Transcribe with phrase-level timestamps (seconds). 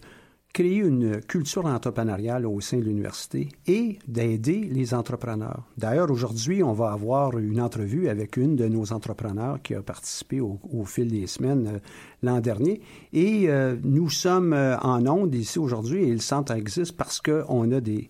[0.54, 5.64] créer une culture entrepreneuriale au sein de l'université et d'aider les entrepreneurs.
[5.76, 10.40] D'ailleurs, aujourd'hui, on va avoir une entrevue avec une de nos entrepreneurs qui a participé
[10.40, 11.78] au, fil des semaines euh,
[12.22, 12.80] l'an dernier.
[13.12, 17.72] Et euh, nous sommes euh, en ondes ici aujourd'hui et le centre existe parce qu'on
[17.72, 18.08] a des,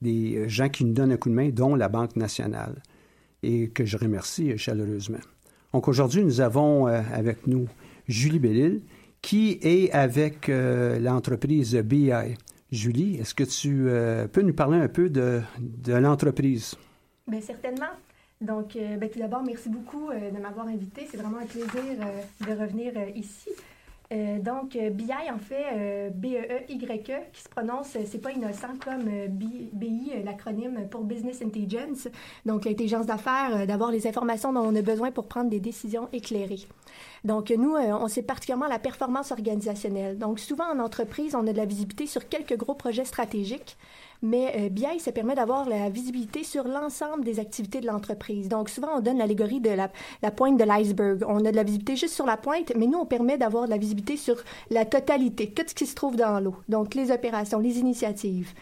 [0.00, 2.82] des gens qui nous donnent un coup de main, dont la Banque nationale,
[3.42, 5.18] et que je remercie chaleureusement.
[5.72, 7.66] Donc aujourd'hui, nous avons avec nous
[8.06, 8.82] Julie Bellil,
[9.24, 12.12] qui est avec euh, l'entreprise BI.
[12.70, 15.40] Julie, est-ce que tu euh, peux nous parler un peu de,
[15.86, 16.74] l'entreprise?
[17.26, 17.94] Bien, certainement.
[18.42, 21.08] Donc, euh, ben, tout d'abord, merci beaucoup de m'avoir invité.
[21.10, 21.96] C'est vraiment un plaisir
[22.46, 23.48] de revenir ici.
[24.10, 30.86] Donc, BI, en fait, B-E-E-Y-E, e, qui se prononce, c'est pas innocent comme BI, l'acronyme
[30.90, 32.08] pour Business Intelligence.
[32.44, 36.66] Donc, l'intelligence d'affaires, d'avoir les informations dont on a besoin pour prendre des décisions éclairées.
[37.24, 40.18] Donc, nous, on sait particulièrement la performance organisationnelle.
[40.18, 43.78] Donc, souvent en entreprise, on a de la visibilité sur quelques gros projets stratégiques,
[44.24, 48.48] mais euh, BI, ça permet d'avoir la visibilité sur l'ensemble des activités de l'entreprise.
[48.48, 51.24] Donc, souvent, on donne l'allégorie de la, pointe de l'iceberg.
[51.26, 53.70] On a de la visibilité juste sur la pointe, mais nous, on permet d'avoir de
[53.70, 54.36] la visibilité sur
[54.70, 56.56] la totalité, tout ce qui se trouve dans l'eau.
[56.68, 58.52] Donc, les opérations, les initiatives.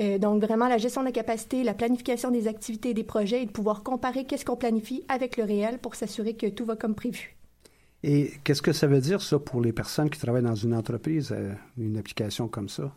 [0.00, 3.42] Euh, donc, vraiment, la gestion de la capacité, la planification des activités et des projets
[3.42, 6.76] et de pouvoir comparer qu'est-ce qu'on planifie avec le réel pour s'assurer que tout va
[6.76, 7.39] comme prévu.
[8.02, 11.32] Et qu'est-ce que ça veut dire, ça, pour les personnes qui travaillent dans une entreprise,
[11.32, 12.92] euh, une application comme ça?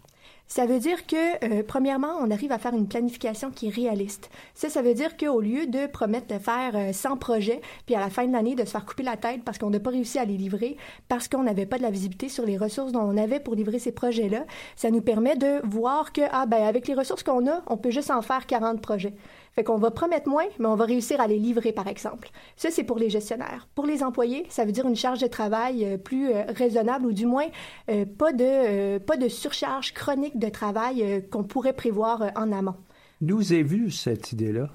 [0.48, 4.30] Ça veut dire que, euh, premièrement, on arrive à faire une planification qui est réaliste.
[4.54, 8.00] Ça, ça veut dire qu'au lieu de promettre de faire 100 euh, projets, puis à
[8.00, 10.20] la fin de l'année de se faire couper la tête parce qu'on n'a pas réussi
[10.20, 10.78] à les livrer,
[11.08, 13.80] parce qu'on n'avait pas de la visibilité sur les ressources dont on avait pour livrer
[13.80, 17.64] ces projets-là, ça nous permet de voir que, ah ben, avec les ressources qu'on a,
[17.68, 19.16] on peut juste en faire 40 projets.
[19.56, 22.32] Fait qu'on va promettre moins, mais on va réussir à les livrer, par exemple.
[22.56, 23.68] Ça, c'est pour les gestionnaires.
[23.76, 27.14] Pour les employés, ça veut dire une charge de travail euh, plus euh, raisonnable ou
[27.14, 27.46] du moins
[27.92, 32.76] euh, pas, de, pas de surcharge chronique de travail qu'on pourrait prévoir en amont.
[33.22, 34.70] D'où vous avez vu cette idée-là?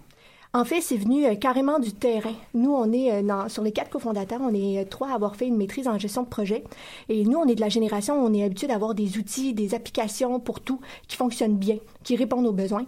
[0.55, 2.35] En fait, c'est venu carrément du terrain.
[2.55, 5.87] Nous, on est sur les quatre cofondateurs, on est trois à avoir fait une maîtrise
[5.87, 6.65] en gestion de projet.
[7.11, 10.41] Et nous, on est de la génération, on est habitué d'avoir des outils, des applications
[10.41, 12.87] pour tout qui fonctionnent bien, qui répondent aux besoins.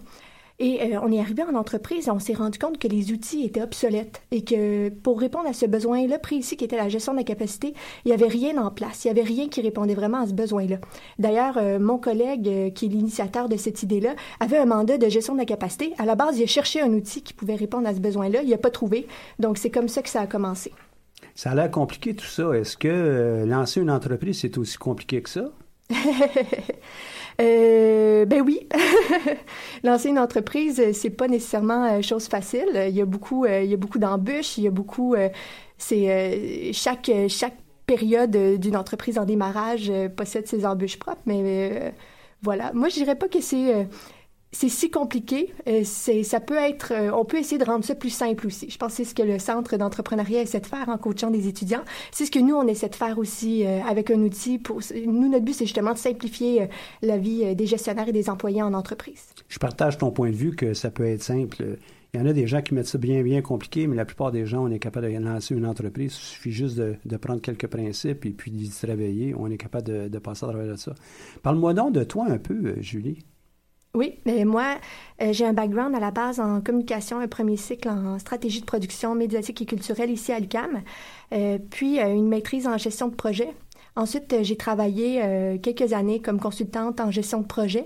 [0.63, 3.43] Et euh, on est arrivé en entreprise et on s'est rendu compte que les outils
[3.43, 7.17] étaient obsolètes et que pour répondre à ce besoin-là précis qui était la gestion de
[7.17, 7.73] la capacité,
[8.05, 9.03] il n'y avait rien en place.
[9.03, 10.77] Il n'y avait rien qui répondait vraiment à ce besoin-là.
[11.17, 15.09] D'ailleurs, euh, mon collègue, euh, qui est l'initiateur de cette idée-là, avait un mandat de
[15.09, 15.95] gestion de la capacité.
[15.97, 18.43] À la base, il a cherché un outil qui pouvait répondre à ce besoin-là.
[18.43, 19.07] Il n'a pas trouvé.
[19.39, 20.71] Donc, c'est comme ça que ça a commencé.
[21.33, 22.51] Ça a l'air compliqué tout ça.
[22.51, 25.49] Est-ce que lancer une entreprise, c'est aussi compliqué que ça?
[27.39, 28.67] Euh, ben oui,
[29.83, 32.69] lancer une entreprise, c'est pas nécessairement euh, chose facile.
[32.89, 35.15] Il y a beaucoup, euh, il y a beaucoup d'embûches, il y a beaucoup,
[35.77, 37.55] c'est chaque chaque
[37.85, 41.93] période d'une entreprise en démarrage possède ses embûches propres, mais
[42.41, 42.71] voilà.
[42.73, 43.87] Moi, je dirais pas que c'est
[44.51, 45.53] c'est si compliqué.
[45.67, 48.69] Euh, ça peut être, euh, on peut essayer de rendre ça plus simple aussi.
[48.69, 51.47] Je pense que c'est ce que le centre d'entrepreneuriat essaie de faire en coachant des
[51.47, 51.83] étudiants.
[52.11, 54.59] C'est ce que nous on essaie de faire aussi euh, avec un outil.
[54.59, 56.67] Pour nous, notre but c'est justement de simplifier
[57.01, 59.29] la vie des gestionnaires et des employés en entreprise.
[59.47, 61.77] Je partage ton point de vue que ça peut être simple.
[62.13, 64.31] Il y en a des gens qui mettent ça bien, bien compliqué, mais la plupart
[64.31, 66.13] des gens, on est capable de lancer une entreprise.
[66.13, 69.33] Il suffit juste de, prendre quelques principes et puis d'y travailler.
[69.37, 70.93] On est capable de, de passer à travers de ça.
[71.41, 73.23] Parle-moi donc de toi un peu, Julie.
[73.93, 74.77] Oui, mais moi,
[75.21, 78.65] euh, j'ai un background à la base en communication, un premier cycle en stratégie de
[78.65, 80.81] production médiatique et culturelle ici à l'UCAM,
[81.33, 83.49] euh, puis euh, une maîtrise en gestion de projet.
[83.97, 87.83] Ensuite, j'ai travaillé quelques années comme consultante en gestion de projet.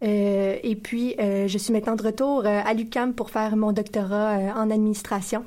[0.00, 5.44] et puis, je suis maintenant de retour à l'UCAM pour faire mon doctorat en administration.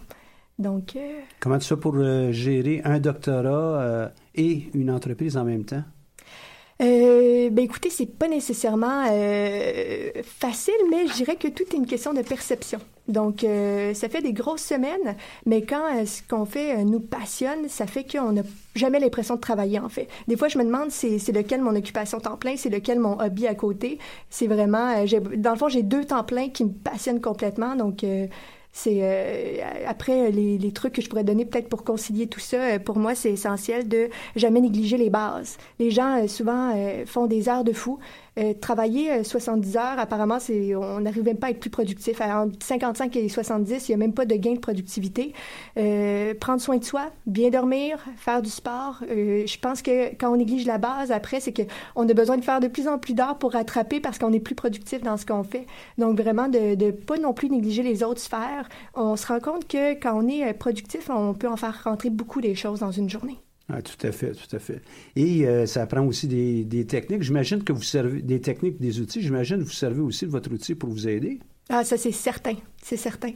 [0.60, 0.96] Donc.
[1.40, 1.96] Comment tu fais pour
[2.32, 5.84] gérer un doctorat et une entreprise en même temps?
[6.80, 11.88] Euh, ben écoutez, c'est pas nécessairement euh, facile, mais je dirais que tout est une
[11.88, 12.80] question de perception.
[13.08, 15.16] Donc, euh, ça fait des grosses semaines,
[15.48, 18.44] mais quand euh, ce qu'on fait euh, nous passionne, ça fait qu'on n'a
[18.76, 20.08] jamais l'impression de travailler, en fait.
[20.28, 23.20] Des fois, je me demande, c'est, c'est lequel mon occupation temps plein, c'est lequel mon
[23.20, 23.98] hobby à côté.
[24.30, 28.04] C'est vraiment, j'ai, dans le fond, j'ai deux temps pleins qui me passionnent complètement, donc
[28.78, 29.58] c'est euh,
[29.88, 32.58] après les, les, trucs que je pourrais donner peut-être pour concilier tout ça.
[32.58, 35.58] Euh, pour moi, c'est essentiel de jamais négliger les bases.
[35.80, 36.76] Les gens euh, souvent
[37.08, 37.98] font des heures de fou.
[38.38, 42.22] Euh, travailler 70 euh, heures, apparemment, c'est, on n'arrive même pas à être plus productif.
[42.22, 45.34] entre 55 et 70, il n'y a même pas de gain de productivité.
[45.78, 49.00] Euh, prendre soin de soi, bien dormir, faire du sport.
[49.10, 52.60] je pense que quand on néglige la base, après, c'est qu'on a besoin de faire
[52.60, 55.44] de plus en plus d'heures pour rattraper parce qu'on est plus productif dans ce qu'on
[55.44, 55.66] fait.
[55.98, 58.70] Donc, vraiment, de ne pas non plus négliger les autres sphères.
[58.94, 62.42] On se rend compte que quand on est productif, on peut en faire rentrer beaucoup
[62.42, 63.40] des choses dans une journée.
[63.70, 64.82] Ah, tout à fait, tout à fait.
[65.16, 67.22] Et euh, ça prend aussi des, des techniques.
[67.22, 69.22] J'imagine que vous servez des techniques, des outils.
[69.22, 71.40] J'imagine que vous servez aussi de votre outil pour vous aider.
[71.70, 73.32] Ah, ça c'est certain, c'est certain.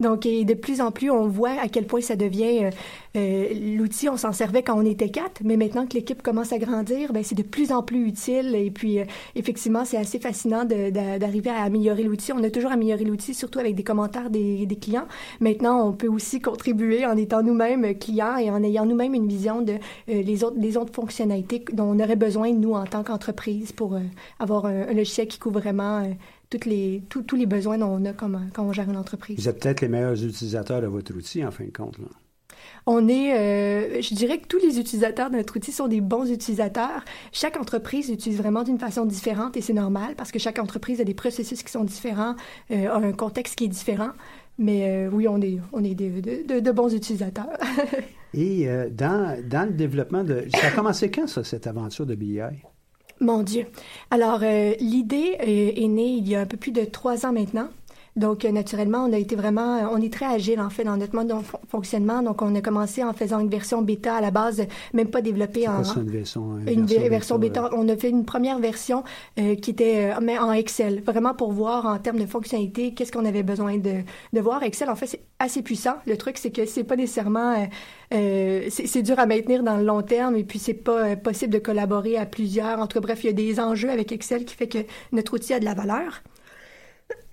[0.00, 2.70] Donc, et de plus en plus, on voit à quel point ça devient euh,
[3.16, 4.08] euh, l'outil.
[4.08, 7.22] On s'en servait quand on était quatre, mais maintenant que l'équipe commence à grandir, ben
[7.22, 8.54] c'est de plus en plus utile.
[8.54, 9.04] Et puis, euh,
[9.36, 12.32] effectivement, c'est assez fascinant d'arriver à améliorer l'outil.
[12.32, 15.06] On a toujours amélioré l'outil, surtout avec des commentaires des, des, clients.
[15.40, 19.60] Maintenant, on peut aussi contribuer en étant nous-mêmes clients et en ayant nous-mêmes une vision
[19.60, 19.74] de
[20.08, 23.98] les autres les autres fonctionnalités dont on aurait besoin nous en tant qu'entreprise pour
[24.38, 26.02] avoir un, un, logiciel qui couvre vraiment
[26.50, 29.38] toutes les, tous les besoins dont on a comme, quand on gère une entreprise.
[29.38, 31.98] Vous êtes peut-être les meilleurs utilisateurs de votre outil, en fin de compte.
[31.98, 32.06] Là.
[32.86, 36.30] On est, euh, je dirais que tous les utilisateurs de notre outil sont des bons
[36.30, 37.04] utilisateurs.
[37.30, 41.04] Chaque entreprise l'utilise vraiment d'une façon différente et c'est normal parce que chaque entreprise a
[41.04, 42.34] des processus qui sont différents,
[42.72, 44.10] euh, a un contexte qui est différent.
[44.58, 47.46] Mais euh, oui, on est, on est de, de, de bons utilisateurs.
[48.34, 50.46] et dans, dans le développement de...
[50.54, 52.40] Ça a commencé quand, ça, cette aventure de BI?
[53.20, 53.66] Mon Dieu.
[54.10, 57.68] Alors, euh, l'idée est, née il y a un peu plus de trois ans maintenant.
[58.20, 60.96] Donc, euh, naturellement, on a été vraiment, euh, on est très agile en fait dans
[60.96, 61.34] notre mode de
[61.68, 62.22] fonctionnement.
[62.22, 65.66] Donc, on a commencé en faisant une version bêta à la base, même pas développée
[65.66, 67.70] en une version, une, version, bêta.
[67.72, 69.02] On a fait une première version
[69.36, 73.42] qui était mais en Excel, vraiment pour voir en termes de fonctionnalité qu'est-ce qu'on avait
[73.42, 74.02] besoin de,
[74.32, 74.62] de voir.
[74.62, 75.94] Excel, en fait, c'est assez puissant.
[76.06, 77.66] Le truc, c'est que c'est pas nécessairement
[78.12, 81.52] euh, c'est dur à maintenir dans le long terme et puis c'est pas euh, possible
[81.52, 82.80] de collaborer à plusieurs.
[82.80, 84.78] Entre bref, il y a des enjeux avec Excel qui fait que
[85.12, 86.22] notre outil a de la valeur.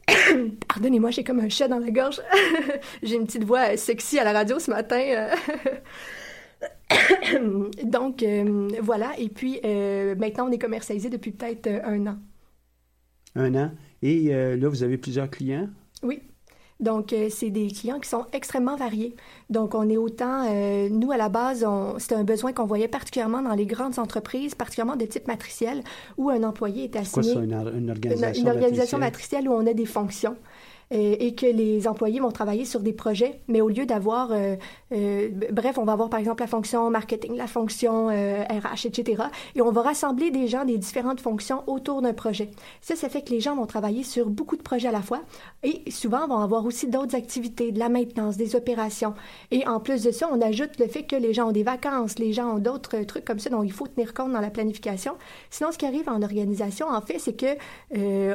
[0.67, 2.21] Pardonnez-moi, j'ai comme un chat dans la gorge.
[3.03, 5.29] j'ai une petite voix sexy à la radio ce matin.
[7.83, 9.11] Donc, euh, voilà.
[9.17, 9.59] Et puis,
[10.17, 12.17] maintenant, on est commercialisé depuis peut-être un an.
[13.35, 13.71] Un an.
[14.01, 15.69] Et là, vous avez plusieurs clients?
[16.03, 16.21] Oui.
[16.79, 19.15] Donc, euh, c'est des clients qui sont extrêmement variés.
[19.49, 21.65] Donc, on est autant, euh, nous, à la base,
[21.97, 25.83] c'était un besoin qu'on voyait particulièrement dans les grandes entreprises, particulièrement de type matriciel,
[26.17, 27.33] où un employé est assigné...
[27.33, 30.35] Quoi, ça, une, organisation, une, organisation matricielle où on a des fonctions.
[30.93, 34.55] Euh, et que les employés vont travailler sur des projets, mais au lieu d'avoir, euh,
[34.93, 39.23] euh, bref, on va avoir par exemple la fonction marketing, la fonction RH, etc.
[39.55, 42.51] Et on va rassembler des gens des différentes fonctions autour d'un projet.
[42.79, 45.19] Ça, ça fait que les gens vont travailler sur beaucoup de projets à la fois
[45.63, 49.13] et souvent vont avoir aussi d'autres activités, de la maintenance, des opérations.
[49.51, 52.17] Et en plus de ça, on ajoute le fait que les gens ont des vacances,
[52.17, 55.15] les gens ont d'autres trucs comme ça dont il faut tenir compte dans la planification.
[55.49, 57.57] Sinon, ce qui arrive en organisation, en fait, c'est que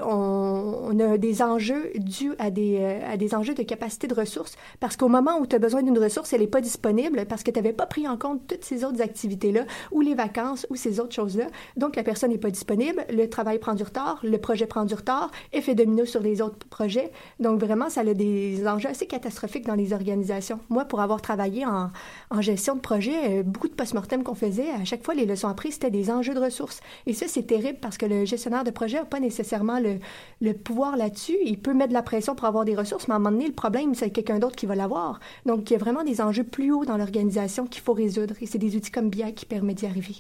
[0.04, 4.14] on, on, a des enjeux dus à des, euh, à des enjeux de capacité de
[4.14, 7.44] ressources parce qu'au moment où tu as besoin d'une ressource, elle n'est pas disponible parce
[7.44, 10.74] que tu n'avais pas pris en compte toutes ces autres activités-là ou les vacances ou
[10.74, 11.46] ces autres choses-là.
[11.76, 14.94] Donc, la personne n'est pas disponible, le travail prend du retard, le projet prend du
[14.94, 17.12] retard, effet domino sur les autres projets.
[17.38, 20.58] Donc, vraiment, ça a des enjeux assez catastrophiques dans les organisations.
[20.68, 21.90] Moi, pour avoir travaillé en,
[22.30, 25.48] en gestion de projet, euh, beaucoup de post-mortem qu'on faisait, à chaque fois, les leçons
[25.48, 26.80] apprises, c'était des enjeux de ressources.
[27.06, 29.98] Et ça, c'est terrible parce que le gestionnaire de projet n'a pas nécessairement le,
[30.40, 31.36] le pouvoir là-dessus.
[31.44, 33.46] Il peut mettre de la pression pour avoir des ressources, mais à un moment donné,
[33.46, 35.20] le problème, c'est quelqu'un d'autre qui va l'avoir.
[35.46, 38.34] Donc, il y a vraiment des enjeux plus hauts dans l'organisation qu'il faut résoudre.
[38.40, 40.16] Et c'est des outils comme BI qui permettent d'y arriver.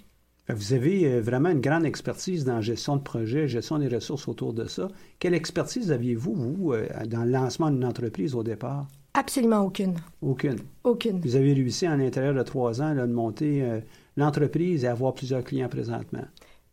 [0.48, 4.26] Vous avez euh, vraiment une grande expertise dans la gestion de projet, gestion des ressources
[4.26, 4.88] autour de ça.
[5.20, 8.88] Quelle expertise aviez-vous, vous, euh, dans le lancement d'une entreprise au départ?
[9.14, 9.94] Absolument aucune.
[10.20, 10.58] Aucune.
[10.82, 11.20] Aucune.
[11.20, 13.80] Vous avez réussi en l'intérieur de trois ans de monter euh,
[14.16, 16.24] l'entreprise et avoir plusieurs clients présentement.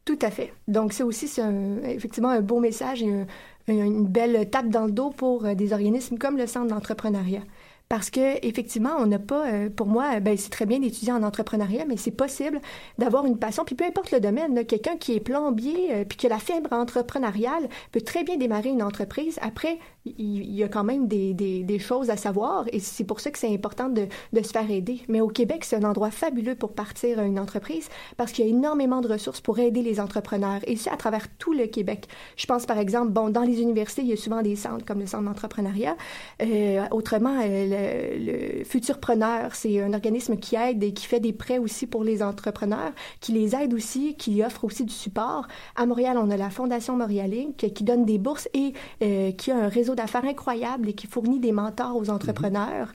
[0.03, 0.51] Tout à fait.
[0.67, 1.43] Donc, ça aussi, c'est
[1.84, 3.25] effectivement un beau message et
[3.70, 7.44] une belle tape dans le dos pour des organismes comme le Centre d'entrepreneuriat
[7.89, 11.24] parce que effectivement, on n'a pas, euh, pour moi, ben, c'est très bien d'étudier en
[11.24, 12.62] entrepreneuriat, mais c'est possible
[13.00, 13.65] d'avoir une passion.
[13.65, 16.72] Puis peu importe le domaine, quelqu'un qui est plombier euh, puis qui a la fibre
[16.72, 19.39] entrepreneuriale peut très bien démarrer une entreprise.
[19.41, 23.19] Après, il y a quand même des, des, des choses à savoir et c'est pour
[23.19, 25.01] ça que c'est important de, de, se faire aider.
[25.08, 28.51] Mais au Québec, c'est un endroit fabuleux pour partir une entreprise parce qu'il y a
[28.51, 32.08] énormément de ressources pour aider les entrepreneurs et c'est à travers tout le Québec.
[32.38, 35.00] Je pense par exemple, bon, dans les universités, il y a souvent des centres comme
[35.00, 35.98] le centre d'entrepreneuriat.
[36.41, 37.78] Euh, autrement, euh,
[38.17, 42.21] le Futurpreneur, c'est un organisme qui aide et qui fait des prêts aussi pour les
[42.21, 45.48] entrepreneurs, qui les aide aussi, qui offre aussi du support.
[45.75, 49.57] À Montréal, on a la Fondation Montréalais qui, donne des bourses et euh, qui a
[49.57, 52.93] un réseau d'affaires incroyable et qui fournit des mentors aux entrepreneurs.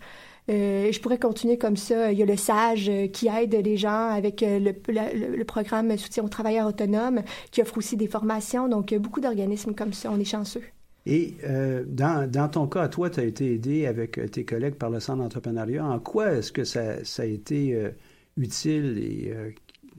[0.51, 2.13] Euh, je pourrais continuer comme ça.
[2.13, 5.97] Il y a le SAGE euh, qui aide les gens avec euh, le, le, programme
[5.97, 8.69] Soutien aux travailleurs autonomes qui offre aussi des formations.
[8.69, 10.11] Donc, beaucoup d'organismes comme ça.
[10.13, 10.63] On est chanceux.
[11.07, 11.37] Et
[11.87, 15.23] dans, dans, ton cas, toi, tu as été aidé avec tes collègues par le Centre
[15.23, 15.85] d'entrepreneuriat.
[15.85, 17.79] En quoi est-ce que ça, ça, a été
[18.39, 19.35] utile et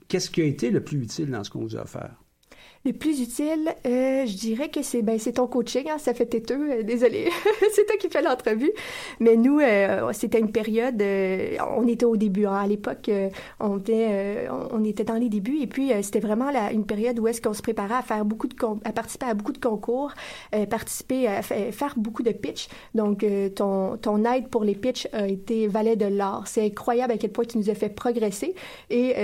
[0.08, 2.16] qu'est-ce qui a été le plus utile dans ce qu'on vous a offert?
[2.86, 6.26] Le plus utile, euh, je dirais que c'est ben c'est ton coaching, hein, ça fait
[6.26, 7.30] têteux, euh, désolé,
[7.72, 8.70] c'est toi qui fais l'entrevue.
[9.18, 13.28] Mais nous, euh, c'était une période, euh, on était au début, hein, à l'époque, euh,
[13.58, 17.26] on était on était dans les débuts et puis c'était vraiment la, une période où
[17.26, 20.12] est-ce qu'on se préparait à faire beaucoup de à participer à beaucoup de concours,
[20.70, 22.68] participer à faire beaucoup de pitch.
[22.94, 23.26] Donc
[23.56, 26.44] ton ton aide pour les pitch a été valet de l'or.
[26.46, 28.54] C'est incroyable à quel point tu nous as fait progresser
[28.90, 29.14] et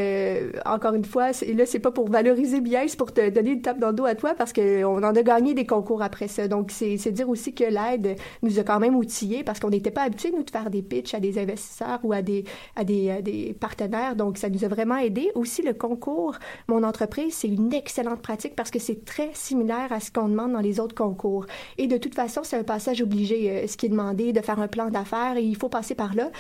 [0.67, 3.79] encore une fois, là c'est pas pour valoriser bien, c'est pour te donner une tape
[3.79, 6.49] dans le dos à toi parce qu'on en a gagné des concours après ça.
[6.49, 10.03] Donc, c'est dire aussi que l'aide nous a quand même outillés parce qu'on n'était pas
[10.03, 12.45] habitués, nous, de faire des pitchs à des investisseurs ou à des,
[12.77, 14.17] à des, des partenaires.
[14.17, 15.31] Donc, ça nous a vraiment aidé.
[15.35, 16.37] Aussi, le concours,
[16.69, 20.53] mon entreprise, c'est une excellente pratique parce que c'est très similaire à ce qu'on demande
[20.53, 21.47] dans les autres concours.
[21.79, 23.51] Et de toute façon, c'est un passage obligé.
[23.51, 26.15] Euh, ce qui est demandé, de faire un plan d'affaires et il faut passer par
[26.15, 26.31] là.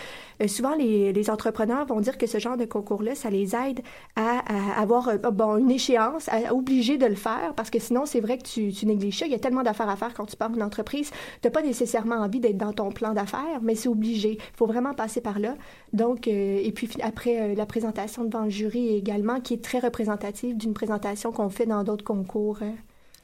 [0.42, 3.80] Euh, souvent, les, les, entrepreneurs vont dire que ce genre de concours-là, ça les aide
[4.16, 8.06] à, à avoir euh, bon, une échéance, à obliger de le faire parce que sinon,
[8.06, 9.26] c'est vrai que tu, négliges ça.
[9.26, 11.10] Il y a tellement d'affaires à faire quand tu pars une entreprise.
[11.10, 14.32] Tu n'as pas nécessairement envie d'être dans ton plan d'affaires, mais c'est obligé.
[14.32, 15.56] Il faut vraiment passer par là.
[15.92, 19.78] Donc, euh, et puis après, euh, la présentation devant le jury également, qui est très
[19.78, 22.58] représentative d'une présentation qu'on fait dans d'autres concours.
[22.62, 22.70] Euh.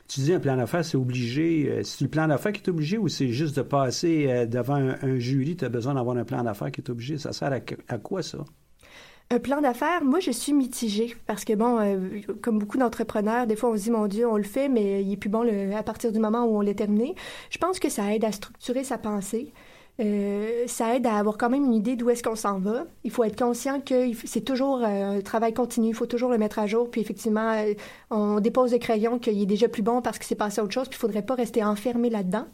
[0.09, 1.83] Tu dis un plan d'affaires, c'est obligé.
[1.85, 5.55] C'est le plan d'affaires qui est obligé ou c'est juste de passer devant un, jury,
[5.55, 7.19] tu as besoin d'avoir un plan d'affaires qui est obligé?
[7.19, 8.39] Ça sert à quoi ça?
[9.31, 13.57] Un plan d'affaires, moi, je suis mitigée parce que, bon, euh, comme beaucoup d'entrepreneurs, des
[13.57, 15.75] fois, on se dit, mon Dieu, on le fait, mais il est plus bon le,
[15.77, 17.15] à partir du moment où on l'a terminé.
[17.51, 19.53] Je pense que ça aide à structurer sa pensée.
[20.01, 22.87] Euh, ça aide à avoir quand même une idée d'où est-ce qu'on s'en va.
[23.05, 26.39] Il faut être conscient que c'est toujours euh, un travail continu, il faut toujours le
[26.39, 26.91] mettre à jour.
[26.91, 27.53] Puis effectivement,
[28.11, 30.89] on dépose le crayon qu'il est déjà plus bon parce qu'il s'est passé autre chose,
[30.89, 32.47] puis il faudrait pas rester enfermé là-dedans.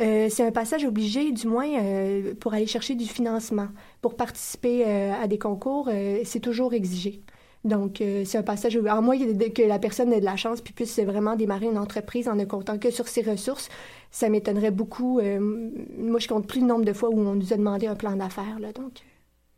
[0.00, 3.68] Euh, c'est un passage obligé, du moins, euh, pour aller chercher du financement.
[4.02, 5.90] Pour participer euh, à des concours,
[6.24, 7.22] c'est toujours exigé.
[7.64, 11.00] Donc, c'est un passage, à moins que la personne ait de la chance puis puisse
[11.00, 13.70] vraiment démarrer une entreprise en ne comptant que sur ses ressources,
[14.12, 15.20] ça m'étonnerait beaucoup.
[15.20, 18.14] moi, je compte plus le nombre de fois où on nous a demandé un plan
[18.14, 19.00] d'affaires, là, donc.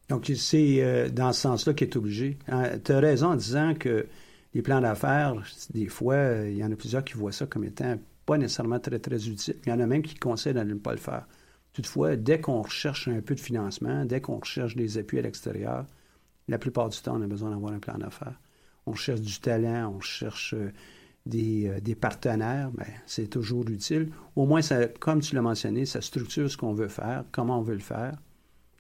[0.09, 2.39] Donc, c'est dans ce sens-là qu'il est obligé.
[2.49, 4.07] Hein, tu as raison en disant que
[4.55, 5.35] les plans d'affaires,
[5.75, 6.17] des fois,
[6.47, 9.57] il y en a plusieurs qui voient ça comme étant pas nécessairement très, très utile.
[9.65, 11.27] Il y en a même qui conseillent de ne pas le faire.
[11.73, 15.87] Toutefois, dès qu'on recherche un peu de financement, dès qu'on recherche des appuis à l'extérieur,
[16.47, 18.39] la plupart du temps, on a besoin d'avoir un plan d'affaires.
[18.85, 20.71] On cherche du talent, on cherche euh,
[21.25, 24.11] des, euh, des partenaires, mais ben, c'est toujours utile.
[24.37, 24.61] Au moins,
[25.01, 28.19] comme tu l'as mentionné, ça structure ce qu'on veut faire, comment on veut le faire.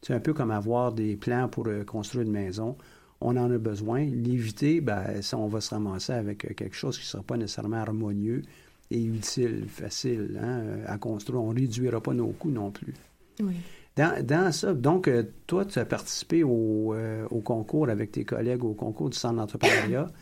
[0.02, 2.76] C'est un peu comme avoir des plans pour euh, construire une maison.
[3.22, 4.04] On en a besoin.
[4.04, 8.42] L'éviter, ben, on va se ramasser avec quelque chose qui ne sera pas nécessairement harmonieux
[8.90, 11.42] et utile, facile hein, à construire.
[11.42, 12.95] On ne réduira pas nos coûts non plus.
[13.40, 13.54] Oui.
[13.99, 18.25] Dans, dans, ça, donc, euh, toi, tu as participé au, euh, au, concours avec tes
[18.25, 20.07] collègues au concours du Centre d'entrepreneuriat.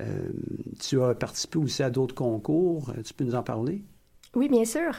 [0.00, 0.28] Euh,
[0.78, 2.92] tu as participé aussi à d'autres concours.
[3.04, 3.82] Tu peux nous en parler?
[4.36, 4.92] Oui, bien sûr.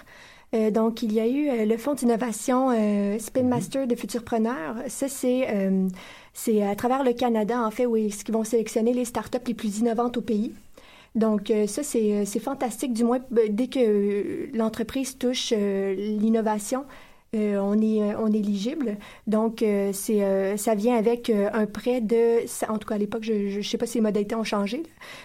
[0.73, 2.71] donc, il y a eu le Fonds d'innovation
[3.17, 3.47] Spin mhm.
[3.47, 4.75] Master de Futurpreneurs.
[4.89, 5.47] Ça, c'est
[6.33, 9.79] c'est à travers le Canada, en fait, où ils vont sélectionner les startups les plus
[9.79, 10.51] innovantes au pays.
[11.15, 12.93] Donc euh, ça, euh, c'est fantastique.
[12.93, 16.85] Du moins, euh, dès que l'entreprise touche l'innovation,
[17.33, 18.97] on est on est éligible.
[19.27, 19.63] Donc
[19.93, 22.39] c'est ça vient avec un prêt de
[22.71, 24.81] en tout cas à l'époque je, je sais pas si les modalités ont changé.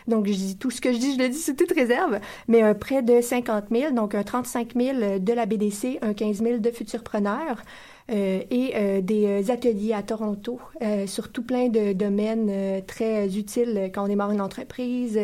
[0.06, 2.60] Donc je dis tout ce que je dis je le dis c'est toute réserve, mais
[2.60, 6.58] un prêt de 50 000 donc un 35 000 de la BDC, un 15 000
[6.58, 7.62] de Futurpreneur.
[8.08, 10.60] Et des ateliers à Toronto
[11.06, 15.18] sur tout plein de domaines très utiles quand on démarre une entreprise,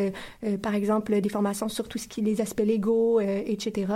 [0.62, 3.92] par exemple des formations sur tout ce qui est les aspects légaux, etc.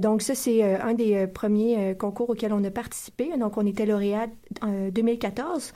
[0.00, 3.30] donc ça, c'est un des premiers concours auxquels on a participé.
[3.38, 4.28] Donc on était lauréat
[4.62, 5.72] en 2014.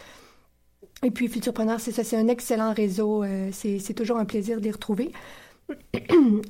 [1.05, 3.25] Et puis Futurpreneur, c'est ça, c'est un excellent réseau.
[3.51, 5.13] c'est toujours un plaisir d'y retrouver.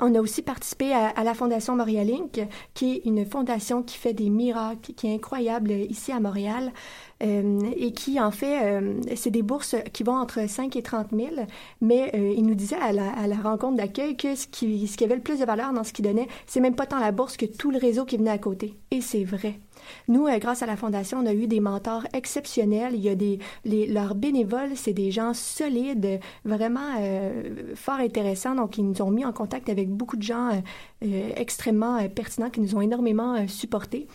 [0.00, 4.12] On a aussi participé à, la Fondation Montréal Inc., qui est une fondation qui fait
[4.12, 6.72] des miracles, qui est incroyable ici à Montréal.
[7.22, 11.08] Euh, et qui, en fait, euh, c'est des bourses qui vont entre 5 et 30
[11.12, 11.28] 000,
[11.80, 15.20] mais euh, il nous disait à la, rencontre d'accueil que ce qui, ce avait le
[15.20, 17.70] plus de valeur dans ce qu'il donnait, c'est même pas tant la bourse que tout
[17.70, 18.74] le réseau qui venait à côté.
[18.90, 19.60] Et c'est vrai.
[20.08, 22.94] Nous, grâce à la Fondation, on a eu des mentors exceptionnels.
[22.94, 26.80] Il y a des, leurs bénévoles, c'est des gens solides, vraiment
[27.74, 28.54] fort intéressants.
[28.54, 30.62] Donc, ils nous ont mis en contact avec beaucoup de gens
[31.36, 34.06] extrêmement pertinents qui nous ont énormément supportés.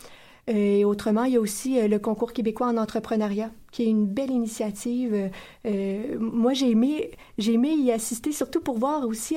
[0.48, 4.06] Et autrement, il y a aussi euh, le concours québécois en entrepreneuriat, qui est une
[4.08, 5.30] belle initiative.
[5.66, 9.36] Euh, moi, j'ai aimé, j'ai aimé y assister, surtout pour voir aussi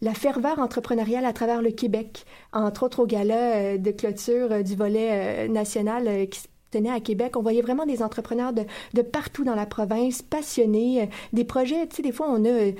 [0.00, 4.74] la, ferveur entrepreneuriale à travers le Québec, entre autres au gala euh, de clôture du
[4.74, 7.36] volet national qui tenait à Québec.
[7.36, 8.64] On voyait vraiment des entrepreneurs de,
[8.94, 12.72] de partout dans la province, passionnés, des projets, tu sais, des fois, on a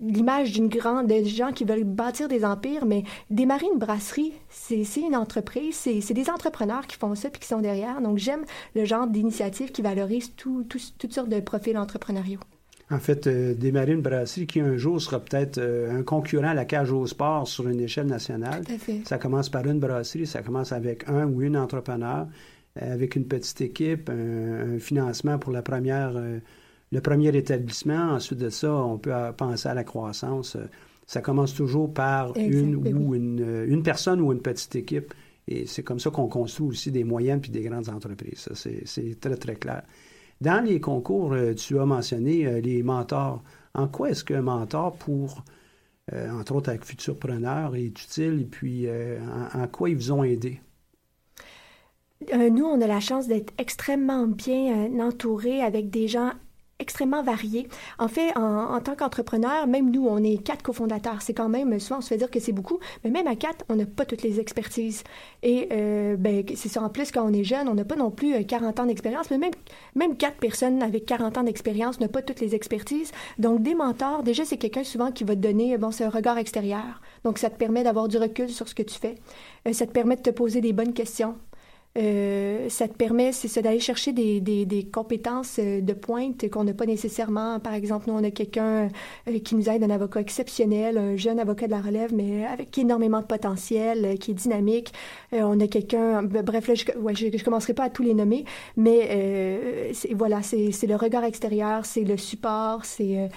[0.00, 4.84] l'image d'une grande des gens qui veulent bâtir des empires, mais démarrer une brasserie, c'est
[5.00, 8.00] une entreprise, c'est des entrepreneurs qui font ça puis qui sont derrière.
[8.00, 12.40] Donc j'aime le genre d'initiative qui valorise tout, toutes sortes de profils entrepreneuriaux.
[12.90, 16.54] En fait, euh, démarrer une brasserie qui un jour sera peut-être euh, un concurrent à
[16.54, 18.62] la cage au sport sur une échelle nationale.
[19.04, 22.26] Ça commence par une brasserie, ça commence avec un ou une entrepreneur,
[22.80, 26.12] euh, avec une petite équipe, un, financement pour la première
[26.94, 28.12] le premier établissement.
[28.12, 30.56] Ensuite de ça, on peut penser à la croissance.
[31.06, 35.12] Ça commence toujours par une ou une, une, personne ou une petite équipe.
[35.48, 38.48] Et c'est comme ça qu'on construit aussi des moyennes puis des grandes entreprises.
[38.54, 39.82] C'est très, très clair.
[40.40, 43.42] Dans les concours, euh, tu as mentionné euh, les mentors.
[43.74, 45.44] En quoi est-ce qu'un mentor pour,
[46.12, 48.40] euh, entre autres avec Futurpreneur, est utile?
[48.42, 50.60] Et puis en, en, quoi ils vous ont aidé?
[52.32, 56.30] nous, on a la chance d'être extrêmement bien entourés avec des gens
[56.78, 57.68] extrêmement varié.
[57.98, 61.22] En fait, en, tant qu'entrepreneur, même nous, on est quatre cofondateurs.
[61.22, 63.64] C'est quand même, souvent, on se fait dire que c'est beaucoup, mais même à quatre,
[63.68, 65.04] on n'a pas toutes les expertises.
[65.42, 68.10] Et euh, ben, c'est ça, en plus, quand on est jeune, on n'a pas non
[68.10, 69.52] plus 40 euh, ans d'expérience, mais même,
[69.94, 73.12] même quatre personnes avec 40 ans d'expérience n'ont pas toutes les expertises.
[73.38, 76.38] Donc, des mentors, déjà, c'est quelqu'un souvent qui va te donner, bon, c'est un regard
[76.38, 77.00] extérieur.
[77.24, 79.16] Donc, ça te permet d'avoir du recul sur ce que tu fais.
[79.66, 81.36] Euh, ça te permet de te poser des bonnes questions.
[81.96, 86.64] Euh, ça te permet, c'est d'aller chercher des, des, des, compétences euh, de pointe qu'on
[86.64, 87.60] n'a pas nécessairement.
[87.60, 88.88] Par exemple, nous, on a quelqu'un
[89.28, 92.76] euh, qui nous aide, un avocat exceptionnel, un jeune avocat de la relève, mais avec
[92.78, 94.92] énormément de potentiel, qui est dynamique.
[95.32, 98.44] on a quelqu'un, bref, là, je, ouais, je, je, commencerai pas à tous les nommer,
[98.76, 103.28] mais voilà, c'est le regard extérieur, c'est le support, c'est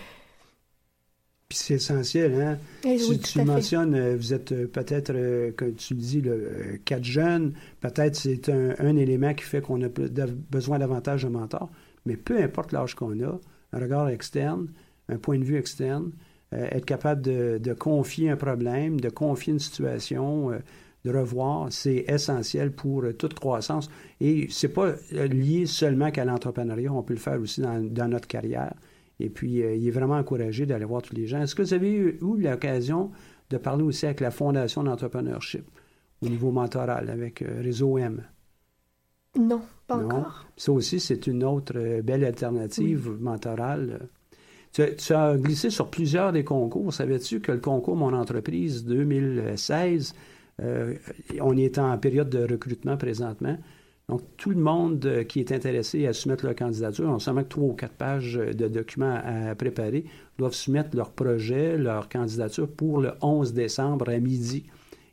[1.50, 2.58] puis c'est essentiel, hein?
[2.84, 6.78] Eh si tu mentionnes, euh, vous êtes euh, peut-être, euh, comme tu le dis, le,
[6.84, 11.70] quatre jeunes, peut-être c'est un, élément qui fait qu'on a besoin davantage de mentors,
[12.06, 13.40] mais peu importe l'âge qu'on a,
[13.72, 14.68] un regard externe,
[15.08, 16.12] un point de vue externe,
[16.52, 20.52] être capable de, confier un problème, de confier une situation,
[21.04, 23.90] de revoir, c'est essentiel pour toute croissance.
[24.22, 28.74] Et c'est pas lié seulement qu'à l'entrepreneuriat, on peut le faire aussi dans notre carrière.
[29.20, 31.42] Et puis, euh, il est vraiment encouragé d'aller voir tous les gens.
[31.42, 33.12] Est-ce que vous avez eu, l'occasion
[33.50, 35.66] de parler aussi avec la Fondation d'entrepreneurship
[36.22, 38.24] au niveau mentoral, avec euh, Réseau M?
[39.38, 40.48] Non, pas encore.
[40.56, 44.10] Ça aussi, c'est une autre euh, belle alternative mentorale.
[44.72, 46.94] Tu, tu, as glissé sur plusieurs des concours.
[46.94, 50.14] Savais-tu que le concours Mon entreprise 2016,
[50.60, 53.58] on est en période de recrutement présentement,
[54.10, 57.50] donc, tout le monde euh, qui est intéressé à soumettre leur candidature, on seulement que
[57.50, 60.06] trois ou quatre pages euh, de documents à préparer,
[60.38, 64.66] doivent soumettre leur projet, leur candidature pour le 11 décembre à midi.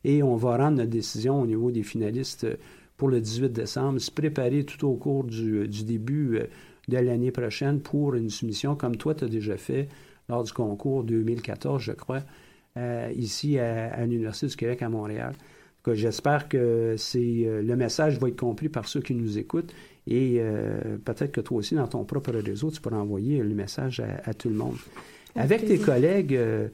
[0.04, 2.54] Et on va rendre notre décision au niveau des finalistes euh,
[2.96, 6.38] pour le 18 décembre, se préparer tout au cours du, début
[6.86, 9.88] de l'année prochaine pour une soumission comme toi, tu as déjà fait
[10.28, 12.20] lors du concours 2014, je crois,
[13.16, 15.34] ici à l'Université du Québec à Montréal.
[15.92, 19.74] J'espère que c'est euh, le message va être compris par ceux qui nous écoutent
[20.06, 24.02] et euh, peut-être que toi aussi, dans ton propre réseau, tu pourras envoyer le message
[24.24, 24.76] à, tout le monde.
[25.34, 26.68] Avec tes collègues, euh,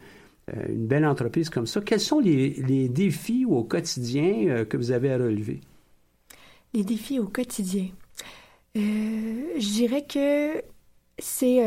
[0.68, 5.18] une belle entreprise comme ça, quels sont les, défis au quotidien que vous avez à
[5.18, 5.60] relever?
[6.74, 7.86] Les défis au quotidien.
[8.74, 10.62] je dirais que
[11.18, 11.64] c'est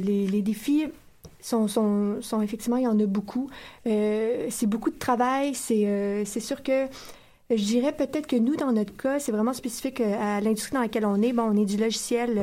[0.00, 0.86] les, les, défis
[1.44, 1.68] sont,
[2.20, 3.50] sont, effectivement, il y en a beaucoup.
[3.86, 5.54] Euh, c'est beaucoup de travail.
[5.54, 6.86] C'est euh, sûr que
[7.50, 11.04] Je dirais peut-être que nous, dans notre cas, c'est vraiment spécifique à l'industrie dans laquelle
[11.04, 11.32] on est.
[11.32, 12.40] Bon, on est du logiciel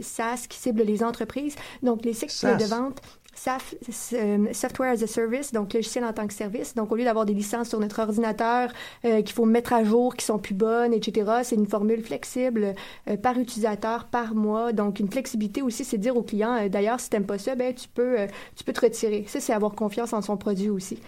[0.00, 1.54] SaaS qui cible les entreprises.
[1.82, 3.02] Donc, les cycles de vente,
[3.48, 6.74] euh, software as a Service, donc logiciel en tant que service.
[6.74, 8.70] Donc, au lieu d'avoir des licences sur notre ordinateur
[9.04, 12.74] euh, qu'il faut mettre à jour, qui sont plus bonnes, etc., c'est une formule flexible
[13.08, 14.72] euh, par utilisateur, par mois.
[14.72, 17.74] Donc, une flexibilité aussi, c'est dire au client, d'ailleurs, si tu n'aimes pas ça, ben,
[17.74, 18.16] tu peux,
[18.54, 19.24] tu peux te retirer.
[19.26, 20.98] Ça, c'est avoir confiance en son produit aussi.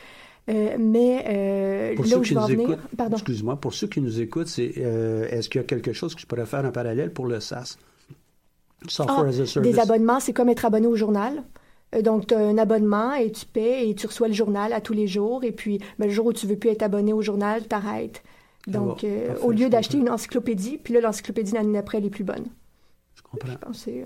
[0.47, 3.17] mais pour là où je veux venir, pardon.
[3.17, 6.27] Excuse-moi, pour ceux qui nous écoutent, c'est est-ce qu'il y a quelque chose que je
[6.27, 7.77] pourrais faire en parallèle pour le SaaS?
[8.87, 9.73] Software ah, as a Service.
[9.73, 11.43] Des abonnements, c'est comme être abonné au journal.
[11.94, 14.81] Euh, donc, tu as un abonnement et tu paies et tu reçois le journal à
[14.81, 15.44] tous les jours.
[15.44, 18.22] Et puis, ben, le jour où tu veux plus être abonné au journal, tu arrêtes.
[18.66, 22.24] Donc, euh, au lieu d'acheter une encyclopédie, puis là, l'encyclopédie, l'année après, elle est plus
[22.24, 22.44] bonne.
[23.14, 23.53] Je comprends.
[23.53, 24.05] Je pense euh,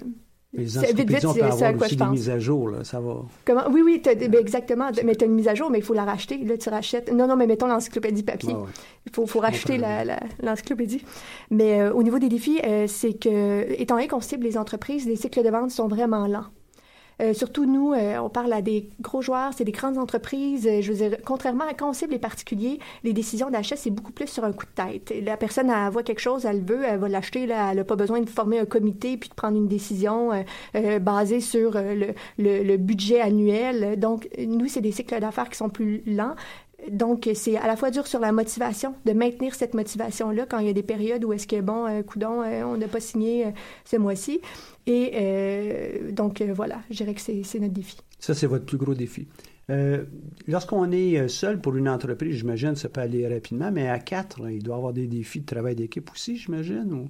[0.52, 3.22] les encyclopédies, on peut avoir aussi des mises à jour, là, ça va.
[3.44, 3.64] Comment?
[3.70, 4.90] Oui, oui, ben, exactement.
[5.04, 6.38] Mais tu as une mise à jour, mais il faut la racheter.
[6.44, 7.10] Là, tu rachètes.
[7.10, 8.54] Non, non, mais mettons l'encyclopédie papier.
[9.06, 9.80] Il faut, faut racheter
[10.40, 11.02] l'encyclopédie.
[11.50, 15.42] mais au niveau des défis, c'est que, étant donné qu'on cible les entreprises, les cycles
[15.42, 16.46] de vente sont vraiment lents.
[17.22, 20.66] Euh, surtout nous, euh, on parle à des gros joueurs, c'est des grandes entreprises.
[20.66, 23.90] Euh, je veux dire, contrairement à quand on cible les particuliers, les décisions d'achat, c'est
[23.90, 25.14] beaucoup plus sur un coup de tête.
[25.24, 27.42] La personne, elle voit quelque chose, elle veut, elle va l'acheter.
[27.42, 30.30] Elle n'a pas besoin de former un comité puis de prendre une décision
[31.00, 33.98] basée sur le, le, budget annuel.
[33.98, 36.34] Donc, nous, c'est des cycles d'affaires qui sont plus lents.
[36.90, 40.66] Donc, c'est à la fois dur sur la motivation, de maintenir cette motivation-là quand il
[40.66, 43.46] y a des périodes où est-ce que, bon, euh, coudon, on n'a pas signé
[43.84, 44.40] ce mois-ci.
[44.86, 47.98] Et euh, donc, euh, voilà, je dirais que c'est notre défi.
[48.18, 49.28] Ça, c'est votre plus gros défi.
[49.70, 50.04] Euh,
[50.48, 54.62] lorsqu'on est seul pour une entreprise, j'imagine, ça peut aller rapidement, mais à quatre, il
[54.62, 57.08] doit y avoir des défis de travail d'équipe aussi, j'imagine?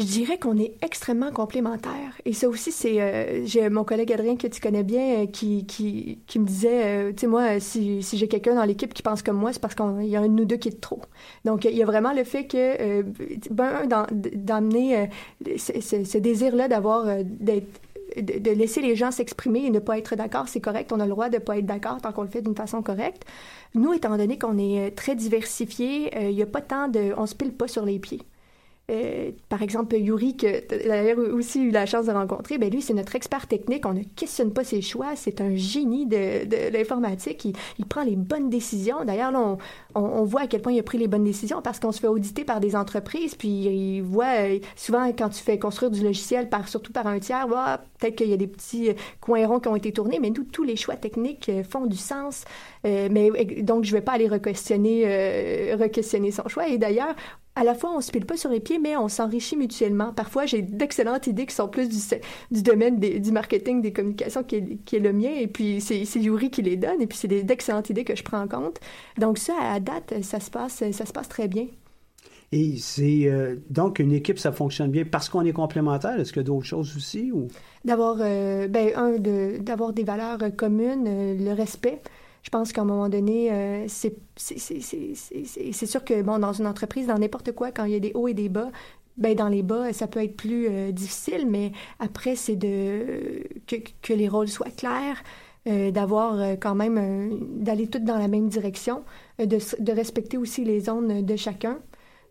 [0.00, 2.14] Je dirais qu'on est extrêmement complémentaires.
[2.24, 5.66] Et ça aussi, c'est euh, j'ai mon collègue Adrien que tu connais bien euh, qui,
[5.66, 9.02] qui, qui, me disait, euh, tu sais, moi, si, si j'ai quelqu'un dans l'équipe qui
[9.02, 11.02] pense comme moi, c'est parce qu'il y a un de nous deux qui est trop.
[11.44, 13.02] Donc, il y a vraiment le fait que,
[13.50, 13.86] ben,
[14.22, 15.10] d'amener
[15.58, 20.62] ce, ce désir-là d'avoir, de, laisser les gens s'exprimer et ne pas être d'accord, c'est
[20.62, 20.92] correct.
[20.94, 22.80] On a le droit de ne pas être d'accord tant qu'on le fait d'une façon
[22.80, 23.26] correcte.
[23.74, 27.12] Nous, étant donné qu'on est très diversifié, il n'y a pas tant de...
[27.18, 28.22] On se pile pas sur les pieds.
[28.90, 32.94] Euh, par exemple, Yuri, que d'ailleurs aussi eu la chance de rencontrer, ben lui, c'est
[32.94, 33.86] notre expert technique.
[33.86, 35.14] On ne questionne pas ses choix.
[35.14, 37.44] C'est un génie de, l'informatique.
[37.44, 39.04] Il, il, prend les bonnes décisions.
[39.04, 39.58] D'ailleurs, on,
[39.94, 42.08] on, voit à quel point il a pris les bonnes décisions parce qu'on se fait
[42.08, 43.36] auditer par des entreprises.
[43.36, 47.20] Puis il voit euh, souvent quand tu fais construire du logiciel, par, surtout par un
[47.20, 47.46] tiers,
[47.98, 50.64] peut-être qu'il y a des petits coins ronds qui ont été tournés, mais nous, tous
[50.64, 52.44] les choix techniques euh, font du sens.
[52.84, 53.30] mais
[53.62, 56.68] donc, je ne vais pas aller re-questionner, re-questionner son choix.
[56.68, 57.14] Et d'ailleurs,
[57.60, 60.14] à la fois, on se pile pas sur les pieds, mais on s'enrichit mutuellement.
[60.14, 61.98] Parfois, j'ai d'excellentes idées qui sont plus du,
[62.50, 66.06] du domaine du marketing, des communications qui est, qui est le mien, et puis c'est
[66.18, 68.80] Yuri qui les donne, et puis c'est d'excellentes idées que je prends en compte.
[69.18, 71.66] Donc ça, à date, ça se passe, ça se passe très bien.
[72.50, 76.18] Et c'est euh, donc une équipe, ça fonctionne bien parce qu'on est complémentaires.
[76.18, 77.48] Est-ce qu'il y a d'autres choses aussi ou?
[77.84, 79.18] D'avoir, euh, ben un,
[79.60, 82.00] d'avoir des valeurs communes, euh, le respect.
[82.42, 87.18] Je pense qu'à un moment donné, euh, c'est sûr que, bon, dans une entreprise, dans
[87.18, 88.70] n'importe quoi, quand il y a des hauts et des bas,
[89.18, 93.76] ben dans les bas, ça peut être plus euh, difficile, mais après, c'est de que,
[94.02, 95.22] que, les rôles soient clairs,
[95.68, 99.04] euh, d'avoir quand même, d'aller toutes dans la même direction,
[99.38, 101.78] de, de, respecter aussi les zones de chacun.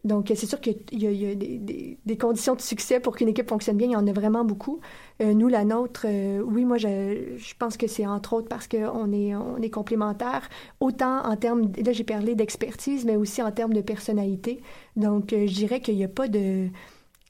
[0.06, 3.88] Donc, c'est sûr qu'il y a, des, conditions de succès pour qu'une équipe fonctionne bien.
[3.88, 4.80] Il y en a vraiment beaucoup.
[5.22, 8.68] Euh, nous, la nôtre, euh, oui, moi, je, je pense que c'est entre autres parce
[8.68, 13.52] qu'on est, on est complémentaires, autant en termes, là, j'ai parlé d'expertise, mais aussi en
[13.52, 14.62] termes de personnalité.
[14.96, 16.70] Donc, euh, je dirais qu'il n'y a pas de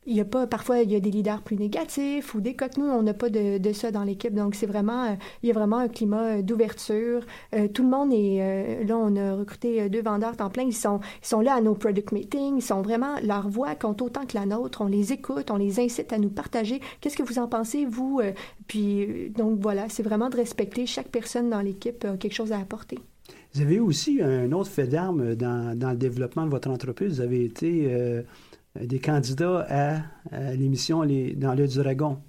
[0.09, 2.77] il y a pas parfois il y a des leaders plus négatifs ou des coques
[2.77, 4.33] nous on n'a pas de, ça dans l'équipe.
[4.33, 7.21] Donc c'est vraiment euh, il y a vraiment un climat euh, d'ouverture.
[7.53, 10.63] Euh, tout le monde est là on a recruté deux vendeurs temps plein.
[10.63, 12.57] Ils sont ils sont là à nos product meetings.
[12.57, 14.81] Ils sont vraiment leur voix compte autant que la nôtre.
[14.81, 16.81] On les écoute on les incite à nous partager.
[16.99, 18.19] Qu'est-ce que vous en pensez vous
[18.67, 22.57] puis donc voilà c'est vraiment de respecter chaque personne dans l'équipe a quelque chose à
[22.57, 22.97] apporter.
[23.53, 27.15] Vous avez aussi un autre fait d'armes dans, dans le développement de votre entreprise.
[27.15, 28.23] Vous avez été
[28.75, 29.65] des candidats
[30.31, 32.19] à, l'émission Dans l'œil du dragon.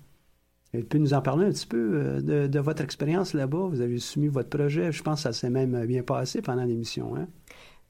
[0.72, 3.68] Vous pouvez nous en parler un petit peu euh, de, votre expérience là-bas?
[3.70, 4.92] Vous avez soumis votre projet.
[4.92, 7.16] Je pense que ça s'est même bien passé pendant l'émission.
[7.16, 7.26] Hein?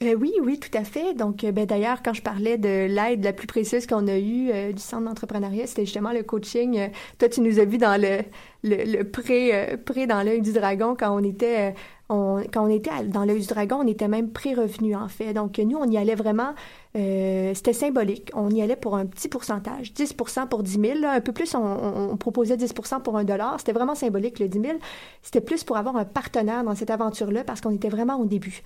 [0.03, 1.13] Euh, oui, oui, tout à fait.
[1.13, 4.81] Donc, ben, d'ailleurs, quand je parlais de l'aide la plus précieuse qu'on a eue du
[4.81, 6.89] centre d'entrepreneuriat, c'était justement le coaching.
[7.19, 8.23] toi, tu nous as vu dans le,
[8.63, 11.75] le, le pré, pré dans l'œil du dragon quand on était
[12.11, 15.33] On, quand on était dans l'œil du dragon, on était même pré-revenu, en fait.
[15.33, 16.55] Donc, nous, on y allait vraiment,
[16.97, 18.33] euh, c'était symbolique.
[18.35, 20.99] On y allait pour un petit pourcentage, 10% pour 10 000.
[21.05, 23.55] un peu plus, on, proposait 10 pour un dollar.
[23.59, 24.79] C'était vraiment symbolique, le 10 000.
[25.23, 28.63] C'était plus pour avoir un partenaire dans cette aventure-là parce qu'on était vraiment au début.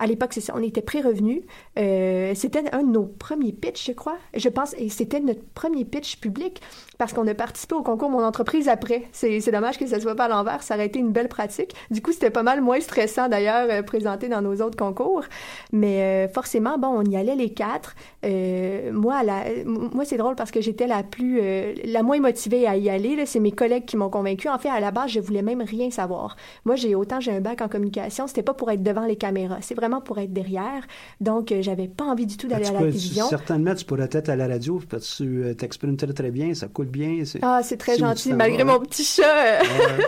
[0.00, 1.42] À l'époque, c'est ça, on était pré-revenu.
[1.78, 4.18] Euh, c'était un de nos premiers pitchs, je crois.
[4.34, 6.60] Je pense, et c'était notre premier pitch public
[6.98, 9.04] parce qu'on a participé au concours Mon entreprise après.
[9.12, 11.74] C'est, dommage que ça se soit pas à l'envers, ça aurait été une belle pratique.
[11.90, 15.24] Du coup, c'était pas mal moins stressant d'ailleurs euh, présenté dans nos autres concours.
[15.72, 17.96] Mais euh, forcément, bon, on y allait les quatre.
[18.24, 21.40] Euh, moi, la, moi, c'est drôle parce que j'étais la plus,
[21.84, 23.24] la moins motivée à y aller.
[23.26, 24.48] C'est mes collègues qui m'ont convaincue.
[24.48, 26.36] En fait, à la base, je voulais même rien savoir.
[26.64, 29.58] Moi, j'ai autant j'ai un bac en communication, c'était pas pour être devant les caméras,
[29.60, 30.86] c'est vraiment pour être derrière.
[31.20, 33.28] Donc, j'avais pas envie du tout d'aller à la télévision.
[33.28, 36.68] Certainement, tu pourrais être à la radio parce que tu t'exprimes très très bien, ça
[36.68, 37.22] coûte bien.
[37.42, 38.32] Ah, c'est très gentil.
[38.32, 40.02] Malgré mon petit chat, euh,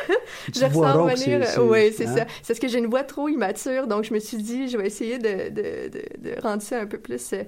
[0.55, 1.47] je ressens revenir.
[1.63, 2.27] Oui, c'est ça.
[2.43, 4.87] C'est parce que j'ai une voix trop immature, donc je me suis dit, je vais
[4.87, 7.33] essayer de, de, de, rendre ça un peu plus.
[7.33, 7.43] Euh,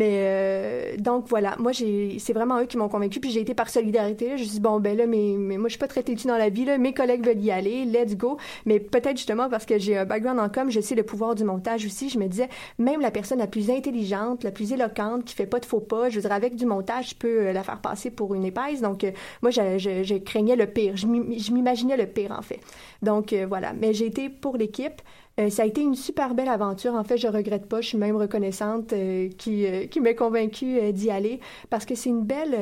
[0.00, 3.54] mais euh, donc voilà, moi j'ai, c'est vraiment eux qui m'ont convaincu, puis j'ai été
[3.54, 4.28] par solidarité.
[4.28, 6.26] Je me suis dit bon ben là, mais, mais moi je suis pas très têtue
[6.26, 8.38] dans la vie là, mes collègues veulent y aller, let's go.
[8.64, 11.44] Mais peut-être justement parce que j'ai un background en com, je sais le pouvoir du
[11.44, 12.08] montage aussi.
[12.08, 15.60] Je me disais même la personne la plus intelligente, la plus éloquente, qui fait pas
[15.60, 18.34] de faux pas, je veux dire avec du montage, je peux la faire passer pour
[18.34, 19.10] une épaisse donc, euh,
[19.42, 20.96] moi, je, je, craignais le pire.
[20.96, 22.60] Je m'imaginais le pire, en fait.
[23.02, 23.72] Donc, euh, voilà.
[23.72, 25.00] Mais j'ai été pour l'équipe.
[25.40, 26.94] Euh, ça a été une super belle aventure.
[26.94, 27.80] En fait, je regrette pas.
[27.80, 32.10] Je suis même reconnaissante euh, qui, euh, qui m'a convaincue d'y aller parce que c'est
[32.10, 32.54] une belle,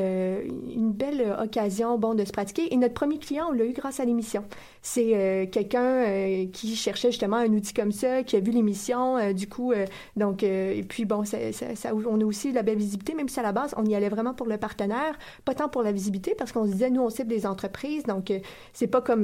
[0.75, 2.73] une belle occasion bon, de se pratiquer.
[2.73, 4.45] Et notre premier client, on l'a eu grâce à l'émission.
[4.83, 9.33] C'est quelqu'un qui cherchait justement un outil comme ça, qui a vu l'émission.
[9.33, 9.73] du coup,
[10.17, 11.25] donc, et puis bon,
[12.07, 14.35] on a aussi la belle visibilité, même si à la base, on y allait vraiment
[14.35, 17.29] pour le partenaire, pas tant pour la visibilité parce qu'on se disait, nous, on cible
[17.29, 18.05] des entreprises.
[18.05, 18.33] Donc,
[18.73, 19.23] c'est pas comme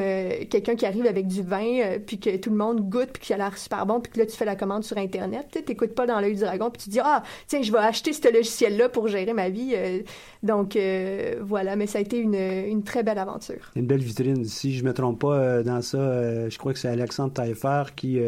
[0.51, 3.44] quelqu'un qui arrive avec du vin, puis que tout le monde goûte, puis qu'il a
[3.57, 5.47] super bon, puis que là, tu fais la commande sur Internet.
[5.53, 8.13] Tu n'écoutes pas dans l'œil du dragon, puis tu dis, ah, tiens, je vais acheter
[8.13, 9.73] ce logiciel-là pour gérer ma vie.
[9.75, 10.01] Euh.
[10.43, 13.71] donc, euh, voilà, mais ça a été une, très belle aventure.
[13.77, 14.45] Une belle vitrine.
[14.45, 17.85] Si je ne me trompe pas euh, dans ça, je crois que c'est Alexandre Taillefer
[17.97, 18.19] qui,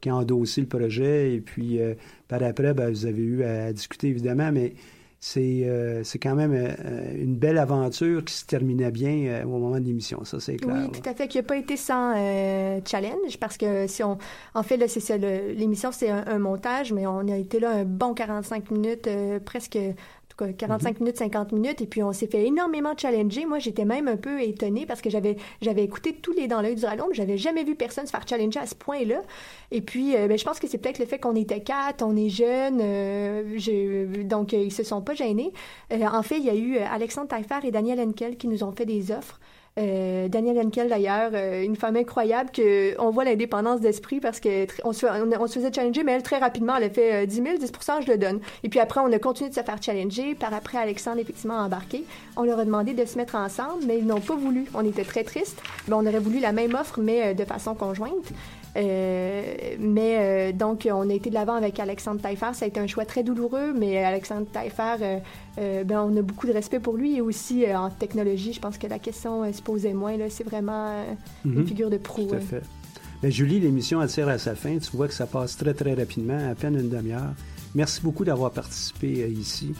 [0.00, 1.78] qui a endossé le projet, et puis
[2.28, 4.74] par après, ben, vous avez eu à discuter, évidemment, mais
[5.22, 9.58] c'est euh, c'est quand même euh, une belle aventure qui se terminait bien euh, au
[9.58, 10.74] moment de l'émission, ça c'est clair.
[10.74, 12.14] Oui, tout à fait, qui n'a pas été sans
[12.86, 14.16] challenge parce que si on
[14.54, 17.84] en fait là c'est l'émission c'est un, un, montage mais on a été là un
[17.84, 19.08] bon 45 minutes
[19.44, 19.78] presque
[20.36, 21.04] 45 mhm.
[21.04, 23.46] minutes, 50 minutes, et puis on s'est fait énormément challenger.
[23.46, 26.74] Moi, j'étais même un peu étonnée parce que j'avais j'avais écouté tous les dans l'œil
[26.74, 29.22] du dragon, mais j'avais jamais vu personne se faire challenger à ce point-là.
[29.70, 32.16] Et puis, euh, ben, je pense que c'est peut-être le fait qu'on était quatre, on
[32.16, 35.52] est jeunes, euh, donc euh, ils se sont pas gênés.
[35.90, 38.86] en fait, il y a eu Alexandre Taillefer et Daniel Henkel qui nous ont fait
[38.86, 39.40] des offres.
[39.78, 44.66] Euh, Daniel Henkel, d'ailleurs, euh, une femme incroyable que on voit l'indépendance d'esprit parce qu'on
[44.84, 45.06] on se,
[45.54, 48.40] faisait challenger, mais elle, très rapidement, elle a fait 10 000, 10% je le donne.
[48.64, 50.34] Et puis après, on a continué de se faire challenger.
[50.34, 52.04] Par après, Alexandre, effectivement, a embarqué.
[52.36, 54.66] On leur a demandé de se mettre ensemble, mais ils n'ont pas voulu.
[54.74, 55.62] On était très tristes.
[55.88, 58.32] mais on aurait voulu la même offre, mais euh, de façon conjointe.
[58.76, 59.42] Euh,
[59.78, 62.50] mais euh, donc, on a été de l'avant avec Alexandre Taillefer.
[62.54, 65.20] Ça a été un choix très douloureux, mais Alexandre Taillefer,
[65.58, 67.16] euh, ben, on a beaucoup de respect pour lui.
[67.16, 70.16] Et aussi, en technologie, je pense que la question se posait moins.
[70.28, 71.04] C'est vraiment
[71.44, 71.66] une mhm.
[71.66, 72.26] figure de proue.
[72.26, 72.62] Tout à fait.
[73.22, 74.78] Ben, Julie, l'émission tire à sa fin.
[74.78, 77.34] Tu vois que ça passe très, très rapidement, à peine une demi-heure.
[77.74, 79.74] Merci beaucoup d'avoir participé ici.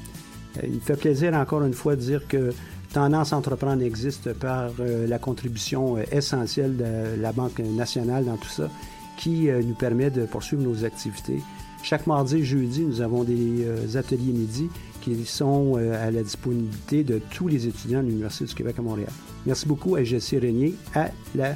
[0.62, 2.52] il me fait plaisir encore une fois de dire que
[2.92, 8.48] Tendance Entreprendre existe par euh, la contribution euh, essentielle de la Banque nationale dans tout
[8.48, 8.68] ça,
[9.16, 11.40] qui euh, nous permet de poursuivre nos activités.
[11.84, 14.68] Chaque mardi et jeudi, nous avons des ateliers midi
[15.00, 19.08] qui sont à la disponibilité de tous les étudiants de l'Université du Québec à Montréal.
[19.46, 21.54] Merci beaucoup à Jessie Régnier à la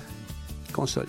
[0.73, 1.09] console.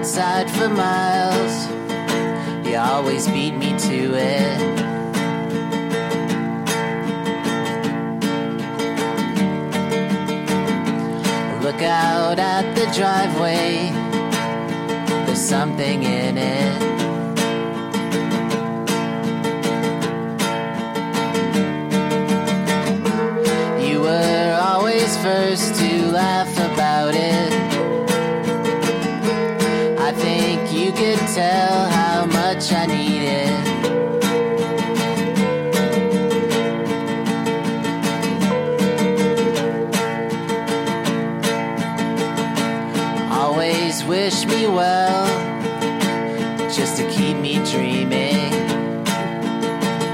[0.00, 1.68] outside for miles.
[2.66, 4.58] You always beat me to it.
[11.62, 13.90] Look out at the driveway.
[15.26, 16.89] There's something in it.